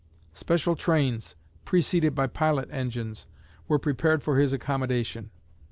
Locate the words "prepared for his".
3.77-4.51